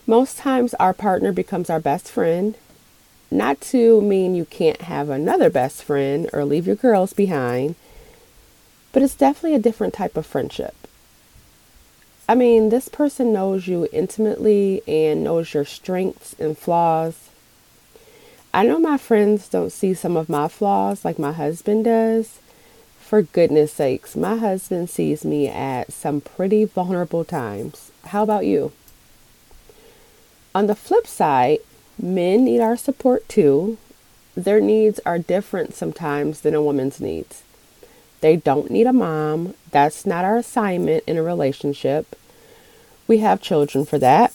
Most 0.06 0.38
times, 0.38 0.74
our 0.74 0.92
partner 0.92 1.32
becomes 1.32 1.70
our 1.70 1.80
best 1.80 2.08
friend. 2.10 2.56
Not 3.30 3.60
to 3.62 4.00
mean 4.00 4.34
you 4.34 4.44
can't 4.44 4.82
have 4.82 5.08
another 5.08 5.50
best 5.50 5.82
friend 5.82 6.28
or 6.32 6.44
leave 6.44 6.66
your 6.66 6.76
girls 6.76 7.12
behind, 7.12 7.74
but 8.92 9.02
it's 9.02 9.14
definitely 9.14 9.54
a 9.54 9.58
different 9.58 9.94
type 9.94 10.16
of 10.16 10.26
friendship. 10.26 10.83
I 12.26 12.34
mean, 12.34 12.70
this 12.70 12.88
person 12.88 13.32
knows 13.34 13.68
you 13.68 13.86
intimately 13.92 14.82
and 14.88 15.22
knows 15.22 15.52
your 15.52 15.66
strengths 15.66 16.34
and 16.38 16.56
flaws. 16.56 17.28
I 18.52 18.64
know 18.64 18.78
my 18.78 18.96
friends 18.96 19.48
don't 19.48 19.70
see 19.70 19.94
some 19.94 20.16
of 20.16 20.28
my 20.28 20.48
flaws 20.48 21.04
like 21.04 21.18
my 21.18 21.32
husband 21.32 21.84
does. 21.84 22.38
For 22.98 23.20
goodness 23.20 23.74
sakes, 23.74 24.16
my 24.16 24.36
husband 24.36 24.88
sees 24.88 25.24
me 25.24 25.48
at 25.48 25.92
some 25.92 26.22
pretty 26.22 26.64
vulnerable 26.64 27.24
times. 27.24 27.92
How 28.06 28.22
about 28.22 28.46
you? 28.46 28.72
On 30.54 30.66
the 30.66 30.74
flip 30.74 31.06
side, 31.06 31.58
men 32.00 32.44
need 32.44 32.60
our 32.60 32.76
support 32.76 33.28
too. 33.28 33.76
Their 34.34 34.60
needs 34.60 34.98
are 35.04 35.18
different 35.18 35.74
sometimes 35.74 36.40
than 36.40 36.54
a 36.54 36.62
woman's 36.62 37.00
needs. 37.00 37.43
They 38.24 38.36
don't 38.36 38.70
need 38.70 38.86
a 38.86 38.92
mom. 38.94 39.52
That's 39.70 40.06
not 40.06 40.24
our 40.24 40.38
assignment 40.38 41.04
in 41.06 41.18
a 41.18 41.22
relationship. 41.22 42.16
We 43.06 43.18
have 43.18 43.42
children 43.42 43.84
for 43.84 43.98
that. 43.98 44.34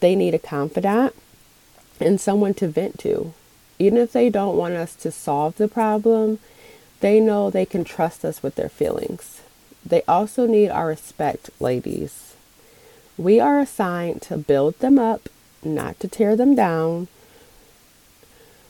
They 0.00 0.16
need 0.16 0.32
a 0.32 0.38
confidant 0.38 1.14
and 2.00 2.18
someone 2.18 2.54
to 2.54 2.68
vent 2.68 2.98
to. 3.00 3.34
Even 3.78 3.98
if 3.98 4.12
they 4.12 4.30
don't 4.30 4.56
want 4.56 4.76
us 4.76 4.94
to 4.94 5.10
solve 5.10 5.58
the 5.58 5.68
problem, 5.68 6.38
they 7.00 7.20
know 7.20 7.50
they 7.50 7.66
can 7.66 7.84
trust 7.84 8.24
us 8.24 8.42
with 8.42 8.54
their 8.54 8.70
feelings. 8.70 9.42
They 9.84 10.00
also 10.08 10.46
need 10.46 10.70
our 10.70 10.86
respect, 10.86 11.50
ladies. 11.60 12.34
We 13.18 13.38
are 13.38 13.60
assigned 13.60 14.22
to 14.22 14.38
build 14.38 14.78
them 14.78 14.98
up, 14.98 15.28
not 15.62 16.00
to 16.00 16.08
tear 16.08 16.34
them 16.34 16.54
down. 16.54 17.08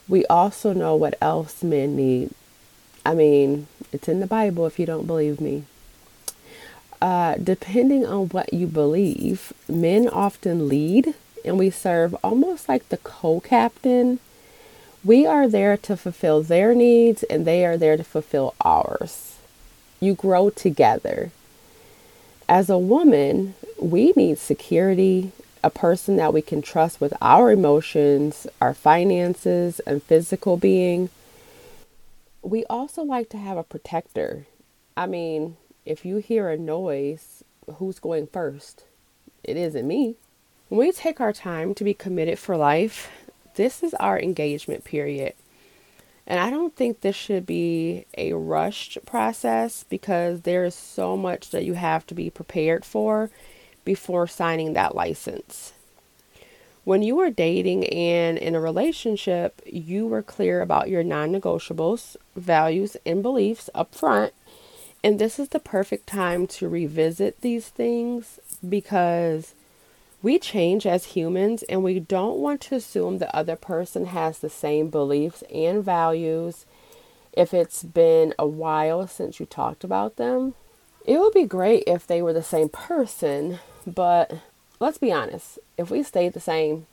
We 0.09 0.27
also 0.27 0.73
know 0.73 0.97
what 0.97 1.15
else 1.21 1.63
men 1.63 1.95
need. 1.95 2.33
I 3.07 3.15
mean, 3.15 3.69
it's 3.93 4.09
in 4.09 4.19
the 4.19 4.27
Bible 4.27 4.67
if 4.67 4.81
you 4.81 4.85
don't 4.85 5.07
believe 5.07 5.41
me. 5.41 5.63
Uh, 7.01 7.37
depending 7.37 8.05
on 8.05 8.31
what 8.31 8.53
you 8.53 8.67
believe, 8.67 9.53
men 9.69 10.09
often 10.09 10.69
lead 10.69 11.15
and 11.45 11.57
we 11.57 11.71
serve 11.71 12.17
almost 12.25 12.69
like 12.69 12.89
the 12.89 12.97
co 12.97 13.39
captain. 13.39 14.19
We 15.05 15.25
are 15.25 15.47
there 15.47 15.77
to 15.77 15.97
fulfill 15.97 16.43
their 16.43 16.75
needs 16.75 17.23
and 17.23 17.47
they 17.47 17.65
are 17.65 17.77
there 17.77 17.97
to 17.97 18.03
fulfill 18.03 18.55
ours. 18.61 19.39
You 20.01 20.15
grow 20.15 20.51
together. 20.51 21.31
As 22.49 22.69
a 22.69 22.77
woman, 22.77 23.55
we 23.81 24.15
need 24.17 24.39
security, 24.39 25.31
a 25.63 25.71
person 25.71 26.17
that 26.17 26.35
we 26.35 26.43
can 26.43 26.61
trust 26.61 27.01
with 27.01 27.15
our 27.23 27.53
emotions, 27.53 28.49
our 28.61 28.75
finances, 28.75 29.79
and 29.87 30.03
physical 30.03 30.57
being. 30.57 31.09
We 32.47 32.65
also 32.67 33.03
like 33.03 33.29
to 33.31 33.39
have 33.39 33.57
a 33.57 33.65
protector. 33.65 34.47
I 34.97 35.07
mean, 35.07 35.57
if 35.85 36.05
you 36.05 36.19
hear 36.19 36.49
a 36.49 36.57
noise, 36.57 37.43
who's 37.79 37.99
going 37.99 38.29
first? 38.29 38.85
It 39.43 39.57
isn't 39.57 39.85
me. 39.85 40.15
When 40.69 40.79
we 40.79 40.93
take 40.93 41.21
our 41.21 41.33
time 41.33 41.75
to 41.75 41.83
be 41.83 41.93
committed 41.93 42.39
for 42.39 42.57
life, 42.57 43.11
this 43.57 43.83
is 43.83 43.95
our 43.95 44.17
engagement 44.17 44.85
period. 44.85 45.35
And 46.25 46.39
I 46.39 46.51
don't 46.51 46.77
think 46.77 47.01
this 47.01 47.17
should 47.17 47.47
be 47.47 48.07
a 48.17 48.35
rushed 48.35 48.99
process 49.05 49.83
because 49.83 50.43
there 50.43 50.65
is 50.65 50.77
so 50.77 51.17
much 51.17 51.51
that 51.51 51.65
you 51.65 51.75
have 51.75 52.07
to 52.07 52.15
be 52.15 52.31
prepared 52.31 52.85
for 52.85 53.29
before 53.85 54.29
signing 54.29 54.75
that 54.75 54.95
license. 54.95 55.73
When 56.87 57.03
you 57.03 57.17
were 57.17 57.31
dating 57.31 57.85
and 57.89 58.39
in 58.39 58.55
a 58.55 58.61
relationship, 58.61 59.61
you 59.67 60.07
were 60.07 60.23
clear 60.23 60.63
about 60.63 60.89
your 60.89 61.03
non 61.03 61.33
negotiables, 61.33 62.15
values, 62.37 62.97
and 63.05 63.25
beliefs 63.25 63.69
up 63.75 63.93
front. 63.93 64.33
And 65.03 65.19
this 65.19 65.41
is 65.41 65.49
the 65.49 65.59
perfect 65.59 66.07
time 66.07 66.47
to 66.47 66.69
revisit 66.69 67.41
these 67.41 67.67
things 67.71 68.39
because 68.67 69.55
we 70.23 70.39
change 70.39 70.87
as 70.87 71.07
humans 71.07 71.65
and 71.65 71.83
we 71.83 71.99
don't 71.99 72.39
want 72.39 72.61
to 72.61 72.77
assume 72.77 73.19
the 73.19 73.35
other 73.35 73.57
person 73.57 74.07
has 74.07 74.39
the 74.39 74.49
same 74.49 74.89
beliefs 74.89 75.43
and 75.53 75.83
values 75.83 76.67
if 77.33 77.53
it's 77.53 77.83
been 77.83 78.33
a 78.39 78.47
while 78.47 79.09
since 79.09 79.41
you 79.41 79.47
talked 79.47 79.83
about 79.83 80.19
them. 80.19 80.55
It 81.05 81.19
would 81.19 81.35
be 81.35 81.47
great 81.47 81.83
if 81.89 82.07
they 82.07 82.23
were 82.23 82.33
the 82.33 82.45
same 82.45 82.69
person, 82.69 83.59
but 83.85 84.35
let's 84.81 84.99
be 84.99 85.13
honest, 85.13 85.59
if 85.77 85.91
we 85.91 86.03
stayed 86.03 86.33
the 86.33 86.41
same, 86.41 86.87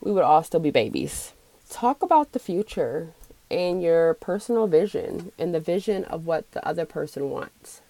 we 0.00 0.12
would 0.12 0.24
all 0.24 0.42
still 0.42 0.60
be 0.60 0.70
babies. 0.70 1.32
Talk 1.68 2.02
about 2.02 2.32
the 2.32 2.38
future 2.38 3.08
and 3.50 3.82
your 3.82 4.14
personal 4.14 4.66
vision 4.66 5.32
and 5.38 5.54
the 5.54 5.60
vision 5.60 6.04
of 6.04 6.26
what 6.26 6.50
the 6.52 6.66
other 6.66 6.86
person 6.86 7.30
wants. 7.30 7.80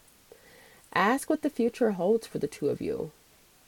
Ask 0.94 1.30
what 1.30 1.42
the 1.42 1.50
future 1.50 1.92
holds 1.92 2.26
for 2.26 2.38
the 2.38 2.48
two 2.48 2.68
of 2.68 2.80
you 2.80 3.12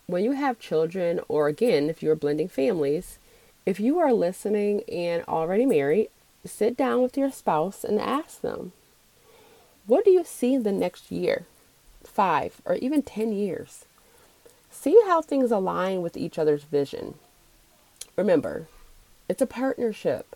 when 0.07 0.25
you 0.25 0.33
have 0.33 0.59
children, 0.59 1.21
or 1.29 1.49
again, 1.49 1.89
if 1.89 2.03
you're 2.03 2.17
blending 2.17 2.49
families, 2.49 3.19
if 3.65 3.79
you 3.79 3.99
are 3.99 4.13
listening 4.13 4.83
and 4.91 5.25
already 5.29 5.65
married, 5.65 6.09
sit 6.45 6.77
down 6.77 7.03
with 7.03 7.17
your 7.17 7.31
spouse 7.31 7.85
and 7.85 8.01
ask 8.01 8.41
them, 8.41 8.73
What 9.87 10.05
do 10.05 10.11
you 10.11 10.25
see 10.25 10.55
in 10.55 10.65
the 10.65 10.73
next 10.73 11.11
year, 11.11 11.47
five, 12.05 12.61
or 12.65 12.75
even 12.77 13.03
10 13.03 13.33
years? 13.33 13.85
See 14.73 14.99
how 15.07 15.23
things 15.23 15.53
align 15.53 16.03
with 16.03 16.17
each 16.17 16.39
other's 16.39 16.65
vision. 16.65 17.15
Remember, 18.17 18.67
it's 19.29 19.43
a 19.43 19.47
partnership. 19.47 20.35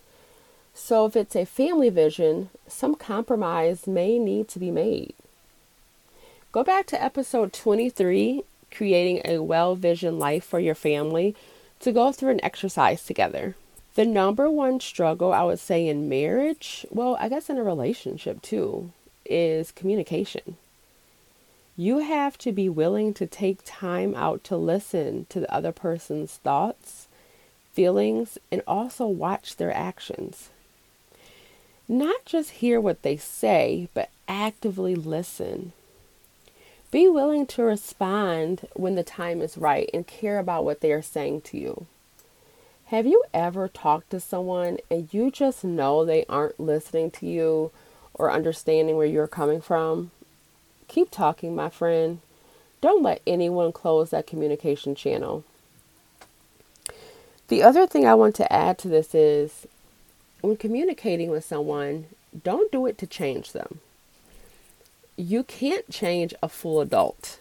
So 0.73 1.07
if 1.07 1.17
it's 1.17 1.35
a 1.35 1.47
family 1.47 1.89
vision, 1.89 2.51
some 2.69 2.95
compromise 2.95 3.87
may 3.87 4.19
need 4.19 4.47
to 4.49 4.59
be 4.59 4.71
made. 4.71 5.15
Go 6.53 6.63
back 6.63 6.87
to 6.87 7.03
episode 7.03 7.53
23 7.53 8.45
creating 8.71 9.23
a 9.25 9.39
well 9.39 9.75
visioned 9.75 10.19
life 10.19 10.45
for 10.45 10.61
your 10.61 10.75
family 10.75 11.35
to 11.81 11.93
go 11.93 12.13
through 12.13 12.31
an 12.31 12.45
exercise 12.45 13.05
together. 13.05 13.55
The 13.95 14.05
number 14.05 14.51
one 14.51 14.81
struggle 14.81 15.33
I 15.33 15.45
would 15.45 15.59
say 15.59 15.89
in 15.89 16.09
marriage, 16.09 16.85
well, 16.91 17.17
I 17.19 17.31
guess 17.31 17.49
in 17.49 17.57
a 17.57 17.65
relationship 17.65 18.43
too, 18.43 18.93
is 19.25 19.73
communication. 19.73 20.57
You 21.77 21.99
have 21.99 22.39
to 22.39 22.53
be 22.53 22.69
willing 22.69 23.13
to 23.15 23.27
take 23.27 23.59
time 23.65 24.15
out 24.15 24.43
to 24.45 24.57
listen 24.57 25.27
to 25.29 25.41
the 25.41 25.53
other 25.53 25.73
person's 25.73 26.37
thoughts, 26.37 27.09
feelings, 27.73 28.39
and 28.51 28.63
also 28.67 29.07
watch 29.07 29.57
their 29.57 29.73
actions. 29.73 30.51
Not 31.89 32.25
just 32.25 32.51
hear 32.51 32.81
what 32.81 33.03
they 33.03 33.17
say, 33.17 33.89
but 33.95 34.11
actively 34.27 34.95
listen 34.95 35.73
be 36.97 37.09
willing 37.09 37.47
to 37.47 37.63
respond 37.63 38.67
when 38.75 38.95
the 38.95 39.03
time 39.03 39.43
is 39.43 39.59
right 39.59 39.91
and 39.93 40.07
care 40.07 40.39
about 40.39 40.65
what 40.65 40.81
they 40.81 40.93
are 40.93 41.03
saying 41.03 41.41
to 41.43 41.59
you. 41.59 41.87
Have 42.87 43.07
you 43.07 43.25
ever 43.35 43.69
talked 43.69 44.11
to 44.11 44.21
someone 44.21 44.79
and 44.91 45.13
you 45.13 45.31
just 45.31 45.65
know 45.65 46.05
they 46.05 46.25
aren't 46.29 46.61
listening 46.61 47.11
to 47.11 47.27
you 47.27 47.73
or 48.15 48.31
understanding 48.31 48.97
where 48.97 49.07
you're 49.07 49.27
coming 49.27 49.61
from? 49.61 50.13
Keep 50.89 51.11
talking, 51.11 51.55
my 51.55 51.69
friend. 51.69 52.21
Don't 52.81 53.03
let 53.03 53.23
anyone 53.27 53.73
close 53.73 54.11
that 54.11 54.27
communication 54.27 54.95
channel. 54.95 55.45
The 57.49 57.63
other 57.63 57.87
thing 57.87 58.07
I 58.07 58.15
want 58.15 58.35
to 58.37 58.53
add 58.53 58.79
to 58.79 58.89
this 58.89 59.15
is 59.15 59.67
when 60.41 60.57
communicating 60.57 61.31
with 61.31 61.45
someone, 61.45 62.07
don't 62.45 62.71
do 62.73 62.87
it 62.87 62.99
to 62.99 63.07
change 63.07 63.53
them 63.53 63.81
you 65.17 65.43
can't 65.43 65.89
change 65.91 66.35
a 66.43 66.49
full 66.49 66.81
adult. 66.81 67.39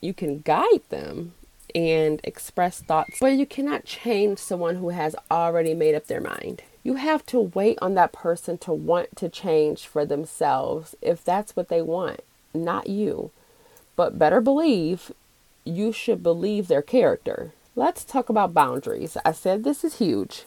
You 0.00 0.14
can 0.14 0.40
guide 0.40 0.80
them 0.88 1.34
and 1.74 2.20
express 2.24 2.80
thoughts, 2.80 3.18
but 3.20 3.34
you 3.34 3.44
cannot 3.46 3.84
change 3.84 4.38
someone 4.38 4.76
who 4.76 4.88
has 4.88 5.14
already 5.30 5.74
made 5.74 5.94
up 5.94 6.06
their 6.06 6.20
mind. 6.20 6.62
You 6.82 6.94
have 6.94 7.26
to 7.26 7.38
wait 7.40 7.78
on 7.82 7.94
that 7.94 8.12
person 8.12 8.56
to 8.58 8.72
want 8.72 9.16
to 9.16 9.28
change 9.28 9.86
for 9.86 10.06
themselves 10.06 10.94
if 11.02 11.22
that's 11.22 11.54
what 11.54 11.68
they 11.68 11.82
want, 11.82 12.22
not 12.54 12.88
you. 12.88 13.30
But 13.96 14.18
better 14.18 14.40
believe 14.40 15.12
you 15.64 15.92
should 15.92 16.22
believe 16.22 16.68
their 16.68 16.82
character. 16.82 17.52
Let's 17.76 18.04
talk 18.04 18.28
about 18.28 18.54
boundaries. 18.54 19.16
I 19.24 19.32
said 19.32 19.62
this 19.62 19.84
is 19.84 19.98
huge. 19.98 20.44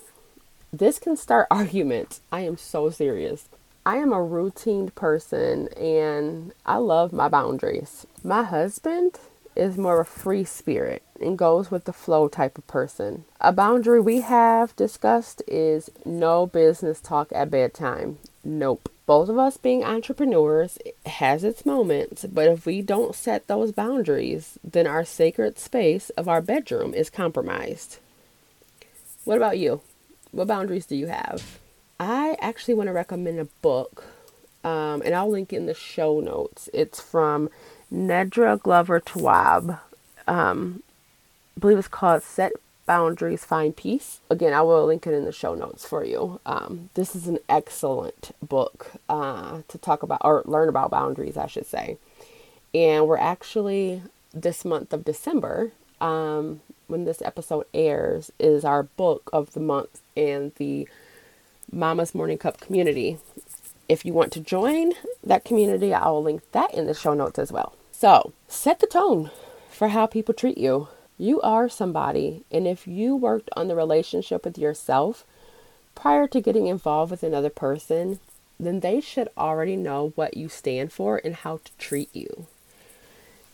This 0.71 0.99
can 0.99 1.15
start 1.15 1.47
arguments. 1.51 2.21
I 2.31 2.41
am 2.41 2.57
so 2.57 2.89
serious. 2.89 3.47
I 3.85 3.97
am 3.97 4.13
a 4.13 4.23
routine 4.23 4.89
person 4.91 5.67
and 5.69 6.53
I 6.65 6.77
love 6.77 7.11
my 7.11 7.27
boundaries. 7.27 8.07
My 8.23 8.43
husband 8.43 9.19
is 9.55 9.77
more 9.77 9.99
of 10.01 10.07
a 10.07 10.09
free 10.09 10.43
spirit 10.45 11.03
and 11.19 11.37
goes 11.37 11.69
with 11.69 11.85
the 11.85 11.93
flow 11.93 12.27
type 12.27 12.57
of 12.57 12.65
person. 12.65 13.25
A 13.39 13.51
boundary 13.51 13.99
we 14.01 14.21
have 14.21 14.75
discussed 14.75 15.41
is 15.47 15.89
no 16.05 16.47
business 16.47 16.99
talk 16.99 17.31
at 17.33 17.51
bedtime. 17.51 18.17
Nope. 18.43 18.89
Both 19.05 19.29
of 19.29 19.37
us 19.37 19.57
being 19.57 19.83
entrepreneurs 19.83 20.77
has 21.05 21.43
its 21.43 21.65
moments, 21.65 22.25
but 22.25 22.47
if 22.47 22.65
we 22.65 22.81
don't 22.81 23.15
set 23.15 23.47
those 23.47 23.71
boundaries, 23.71 24.57
then 24.63 24.87
our 24.87 25.03
sacred 25.03 25.59
space 25.59 26.09
of 26.11 26.27
our 26.27 26.41
bedroom 26.41 26.93
is 26.93 27.09
compromised. 27.09 27.99
What 29.25 29.37
about 29.37 29.57
you? 29.57 29.81
What 30.31 30.47
boundaries 30.47 30.85
do 30.85 30.95
you 30.95 31.07
have? 31.07 31.59
I 31.99 32.37
actually 32.39 32.73
want 32.73 32.87
to 32.87 32.93
recommend 32.93 33.39
a 33.39 33.45
book, 33.61 34.05
um, 34.63 35.01
and 35.05 35.13
I'll 35.13 35.29
link 35.29 35.53
in 35.53 35.65
the 35.65 35.73
show 35.73 36.19
notes. 36.19 36.69
It's 36.73 36.99
from 36.99 37.49
Nedra 37.93 38.61
Glover 38.61 38.99
Tawwab. 38.99 39.79
Um, 40.27 40.83
I 41.55 41.59
believe 41.59 41.77
it's 41.77 41.87
called 41.87 42.23
Set 42.23 42.53
Boundaries, 42.85 43.45
Find 43.45 43.75
Peace. 43.75 44.19
Again, 44.29 44.53
I 44.53 44.61
will 44.61 44.85
link 44.85 45.07
it 45.07 45.13
in 45.13 45.25
the 45.25 45.31
show 45.31 45.55
notes 45.55 45.85
for 45.85 46.03
you. 46.03 46.39
Um, 46.45 46.89
this 46.95 47.15
is 47.15 47.27
an 47.27 47.39
excellent 47.47 48.35
book 48.41 48.91
uh, 49.07 49.61
to 49.67 49.77
talk 49.77 50.03
about 50.03 50.21
or 50.23 50.43
learn 50.45 50.69
about 50.69 50.91
boundaries, 50.91 51.37
I 51.37 51.47
should 51.47 51.65
say. 51.65 51.97
And 52.73 53.07
we're 53.07 53.17
actually 53.17 54.01
this 54.33 54.65
month 54.65 54.93
of 54.93 55.05
December, 55.05 55.71
um, 56.01 56.61
when 56.87 57.05
this 57.05 57.21
episode 57.21 57.65
airs, 57.73 58.31
is 58.39 58.65
our 58.65 58.83
book 58.83 59.29
of 59.31 59.53
the 59.53 59.59
month 59.59 60.01
and 60.17 60.53
the 60.55 60.87
Mama's 61.71 62.13
Morning 62.13 62.37
Cup 62.37 62.59
community. 62.59 63.17
If 63.87 64.05
you 64.05 64.13
want 64.13 64.31
to 64.33 64.39
join 64.39 64.93
that 65.23 65.45
community, 65.45 65.93
I 65.93 66.07
will 66.07 66.23
link 66.23 66.41
that 66.51 66.73
in 66.73 66.87
the 66.87 66.93
show 66.93 67.13
notes 67.13 67.39
as 67.39 67.51
well. 67.51 67.75
So, 67.91 68.33
set 68.47 68.79
the 68.79 68.87
tone 68.87 69.29
for 69.69 69.89
how 69.89 70.07
people 70.07 70.33
treat 70.33 70.57
you. 70.57 70.87
You 71.17 71.41
are 71.41 71.69
somebody, 71.69 72.43
and 72.51 72.67
if 72.67 72.87
you 72.87 73.15
worked 73.15 73.49
on 73.55 73.67
the 73.67 73.75
relationship 73.75 74.45
with 74.45 74.57
yourself 74.57 75.25
prior 75.95 76.27
to 76.27 76.41
getting 76.41 76.67
involved 76.67 77.11
with 77.11 77.23
another 77.23 77.49
person, 77.49 78.19
then 78.59 78.79
they 78.79 78.99
should 78.99 79.29
already 79.37 79.75
know 79.75 80.11
what 80.15 80.35
you 80.35 80.49
stand 80.49 80.91
for 80.91 81.21
and 81.23 81.35
how 81.35 81.59
to 81.63 81.71
treat 81.77 82.09
you. 82.13 82.47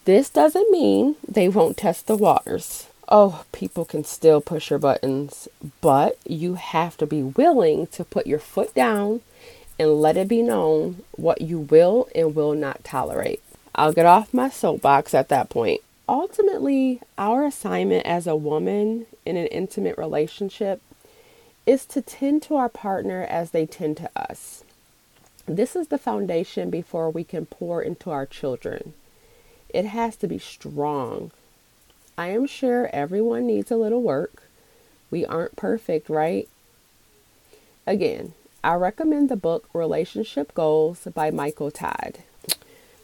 This 0.05 0.29
doesn't 0.29 0.71
mean 0.71 1.15
they 1.27 1.49
won't 1.49 1.77
test 1.77 2.07
the 2.07 2.15
waters. 2.15 2.87
Oh, 3.09 3.43
people 3.51 3.85
can 3.85 4.03
still 4.03 4.39
push 4.39 4.69
your 4.69 4.79
buttons, 4.79 5.47
but 5.81 6.17
you 6.25 6.55
have 6.55 6.95
to 6.97 7.05
be 7.05 7.21
willing 7.21 7.87
to 7.87 8.05
put 8.05 8.27
your 8.27 8.39
foot 8.39 8.73
down 8.73 9.21
and 9.77 10.01
let 10.01 10.17
it 10.17 10.27
be 10.27 10.41
known 10.41 11.03
what 11.11 11.41
you 11.41 11.59
will 11.59 12.07
and 12.15 12.35
will 12.35 12.53
not 12.53 12.83
tolerate. 12.83 13.41
I'll 13.75 13.93
get 13.93 14.05
off 14.05 14.33
my 14.33 14.49
soapbox 14.49 15.13
at 15.13 15.29
that 15.29 15.49
point 15.49 15.81
ultimately, 16.09 17.01
our 17.17 17.45
assignment 17.45 18.05
as 18.05 18.27
a 18.27 18.35
woman 18.35 19.05
in 19.25 19.37
an 19.37 19.47
intimate 19.47 19.97
relationship 19.97 20.81
is 21.65 21.85
to 21.85 22.01
tend 22.01 22.41
to 22.43 22.55
our 22.55 22.69
partner 22.69 23.25
as 23.29 23.51
they 23.51 23.65
tend 23.65 23.97
to 23.97 24.09
us. 24.15 24.63
This 25.45 25.75
is 25.75 25.87
the 25.87 25.97
foundation 25.97 26.69
before 26.69 27.09
we 27.09 27.23
can 27.23 27.45
pour 27.45 27.81
into 27.81 28.09
our 28.09 28.25
children. 28.25 28.93
It 29.69 29.85
has 29.85 30.15
to 30.17 30.27
be 30.27 30.39
strong. 30.39 31.31
I 32.17 32.29
am 32.29 32.47
sure 32.47 32.89
everyone 32.91 33.47
needs 33.47 33.71
a 33.71 33.77
little 33.77 34.01
work. 34.01 34.43
We 35.11 35.25
aren't 35.25 35.55
perfect, 35.55 36.09
right? 36.09 36.47
Again, 37.85 38.33
I 38.63 38.73
recommend 38.75 39.29
the 39.29 39.35
book 39.35 39.69
Relationship 39.73 40.53
Goals 40.53 41.07
by 41.13 41.31
Michael 41.31 41.71
Todd. 41.71 42.19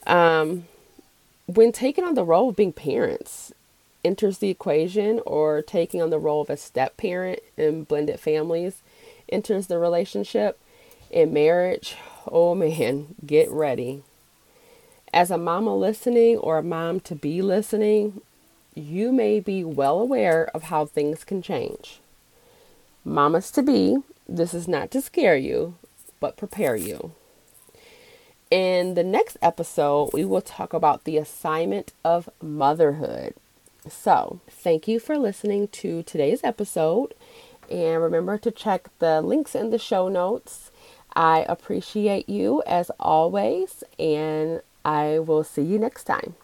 Um, 0.06 0.66
when 1.48 1.72
taking 1.72 2.04
on 2.04 2.16
the 2.16 2.24
role 2.24 2.50
of 2.50 2.56
being 2.56 2.74
parents 2.74 3.54
enters 4.04 4.38
the 4.40 4.50
equation 4.50 5.20
or 5.26 5.62
taking 5.62 6.02
on 6.02 6.10
the 6.10 6.20
role 6.20 6.42
of 6.42 6.50
a 6.50 6.58
step 6.58 6.98
parent 6.98 7.40
in 7.58 7.84
blended 7.84 8.20
families 8.20 8.82
enters 9.30 9.68
the 9.68 9.78
relationship 9.78 10.60
in 11.10 11.34
marriage 11.34 11.96
oh 12.32 12.56
man 12.56 13.16
get 13.26 13.50
ready. 13.50 14.04
As 15.14 15.32
a 15.32 15.38
mama 15.38 15.76
listening 15.76 16.38
or 16.38 16.58
a 16.58 16.64
mom 16.64 17.00
to 17.02 17.16
be 17.16 17.42
listening 17.42 18.22
you 18.74 19.12
may 19.12 19.40
be 19.40 19.64
well 19.64 20.00
aware 20.00 20.50
of 20.54 20.64
how 20.64 20.86
things 20.86 21.24
can 21.24 21.42
change. 21.42 22.00
Mamas 23.04 23.52
to 23.52 23.62
be 23.62 23.98
this 24.28 24.54
is 24.54 24.68
not 24.68 24.90
to 24.92 25.02
scare 25.02 25.38
you 25.38 25.76
but 26.20 26.38
prepare 26.38 26.76
you 26.76 27.12
in 28.56 28.94
the 28.94 29.04
next 29.04 29.36
episode, 29.42 30.12
we 30.14 30.24
will 30.24 30.40
talk 30.40 30.72
about 30.72 31.04
the 31.04 31.18
assignment 31.18 31.92
of 32.06 32.30
motherhood. 32.42 33.34
So, 33.90 34.40
thank 34.50 34.88
you 34.88 34.98
for 34.98 35.18
listening 35.18 35.68
to 35.84 36.04
today's 36.04 36.42
episode. 36.42 37.14
And 37.70 38.02
remember 38.02 38.38
to 38.38 38.52
check 38.52 38.88
the 39.00 39.22
links 39.22 39.56
in 39.56 39.72
the 39.72 39.78
show 39.78 40.08
notes. 40.08 40.72
I 41.14 41.46
appreciate 41.50 42.30
you 42.30 42.64
as 42.66 42.90
always, 42.98 43.84
and 44.00 44.62
I 44.86 45.20
will 45.20 45.44
see 45.44 45.64
you 45.64 45.78
next 45.78 46.06
time. 46.06 46.36